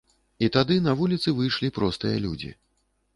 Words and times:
І 0.45 0.47
тады 0.55 0.77
на 0.85 0.95
вуліцы 1.01 1.33
выйшлі 1.39 1.71
простыя 1.77 2.17
людзі. 2.25 2.51